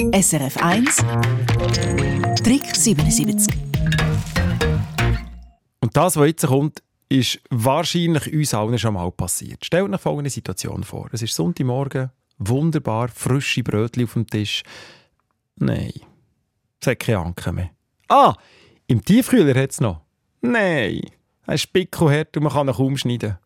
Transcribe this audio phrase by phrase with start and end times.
[0.00, 0.96] SRF 1
[2.42, 3.54] Trick 77
[5.80, 9.62] Und das, was jetzt kommt, ist wahrscheinlich uns allen schon mal passiert.
[9.62, 11.10] Stellt euch folgende Situation vor.
[11.12, 14.62] Es ist Sonntagmorgen, wunderbar, frische Brötchen auf dem Tisch.
[15.56, 15.92] Nein,
[16.80, 17.70] es hat keine Anke mehr.
[18.08, 18.34] Ah,
[18.86, 20.00] im Tiefkühler hat es noch.
[20.40, 21.02] Nein,
[21.46, 23.36] ein Spickelherd und man kann ihn kaum schneiden.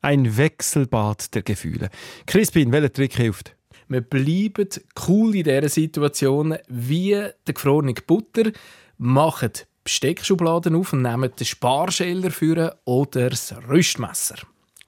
[0.00, 1.90] Ein Wechselbad der Gefühle.
[2.24, 3.56] Crispin, welcher Trick hilft?
[3.88, 4.68] Wir bleiben
[5.08, 8.50] cool in dieser Situation wie der gefrorene Butter,
[8.98, 14.36] machen Besteckschubladen auf und nehmen den Sparschäler für oder das Rüstmesser.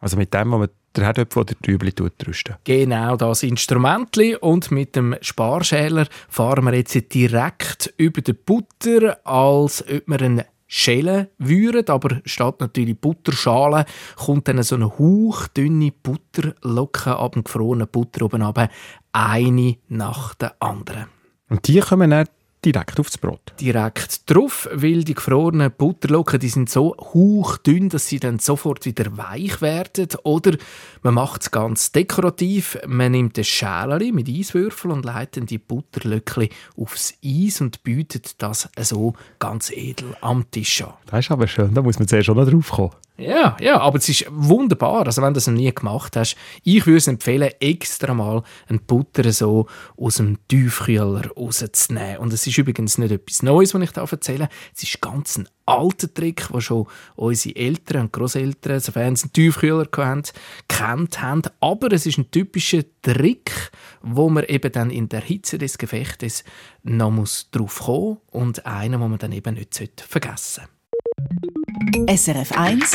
[0.00, 1.92] Also mit dem, wo man der Herdöpfel oder die Rüebli
[2.26, 2.56] rüsten.
[2.64, 4.16] Genau das Instrument.
[4.40, 10.42] Und mit dem Sparschäler fahren wir jetzt direkt über die Butter, als ob wir einen
[10.66, 13.84] Schälen würden, aber statt natürlich Butterschale
[14.16, 18.68] kommt dann so eine hauchdünne Butterlocke ab dem gefrorenen Butter oben runter,
[19.12, 21.06] eine nach der anderen.
[21.48, 22.26] Und die kommen dann
[22.66, 23.52] direkt aufs Brot?
[23.60, 29.16] Direkt drauf, weil die gefrorenen Butterlocken die sind so hauchdünn, dass sie dann sofort wieder
[29.16, 30.08] weich werden.
[30.24, 30.56] Oder
[31.02, 32.78] man macht es ganz dekorativ.
[32.86, 38.68] Man nimmt ein Schälchen mit Eiswürfeln und leitet die Butterlöckchen aufs Eis und bietet das
[38.80, 40.94] so ganz edel am Tisch an.
[41.06, 43.05] Das ist aber schön, da muss man zuerst schon noch drauf kommen.
[43.18, 45.06] Ja, ja, aber es ist wunderbar.
[45.06, 48.80] Also wenn du das noch nie gemacht hast, ich würde es empfehlen, extra mal ein
[48.80, 52.18] Butter so aus dem Tiefkühler rauszunehmen.
[52.18, 54.50] Und es ist übrigens nicht etwas Neues, was ich da erzähle.
[54.74, 59.32] Es ist ganz ein alter Trick, den schon unsere Eltern und Großeltern, sofern sie einen
[59.32, 60.22] Tiefkühler hatten,
[60.68, 61.42] kennt haben.
[61.60, 63.70] Aber es ist ein typischer Trick,
[64.02, 66.44] wo man eben dann in der Hitze des Gefechtes
[66.82, 71.65] noch muss drauf kommen und einen, den man dann eben nicht vergessen sollte.
[71.78, 72.92] SRF 1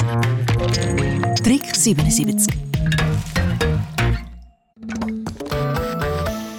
[1.44, 2.52] Trick 77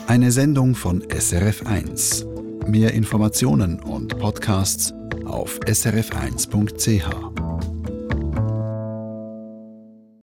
[0.06, 2.26] Eine Sendung von SRF 1.
[2.68, 7.41] Mehr Informationen und Podcasts auf srf1.ch.